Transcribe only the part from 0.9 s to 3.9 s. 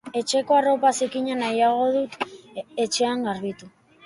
zikina nahiago dut etxean garbitu.